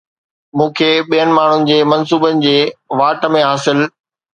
[0.59, 2.59] مون کي ٻين ماڻهن جي منصوبن جي
[3.03, 3.89] واٽ ۾ حاصل